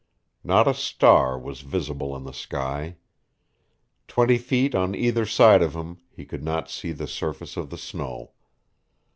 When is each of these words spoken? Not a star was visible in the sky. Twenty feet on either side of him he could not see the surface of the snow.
Not 0.43 0.67
a 0.67 0.73
star 0.73 1.37
was 1.37 1.61
visible 1.61 2.15
in 2.15 2.23
the 2.23 2.33
sky. 2.33 2.95
Twenty 4.07 4.39
feet 4.39 4.73
on 4.73 4.95
either 4.95 5.27
side 5.27 5.61
of 5.61 5.75
him 5.75 5.99
he 6.09 6.25
could 6.25 6.41
not 6.43 6.71
see 6.71 6.91
the 6.91 7.05
surface 7.05 7.55
of 7.55 7.69
the 7.69 7.77
snow. 7.77 8.31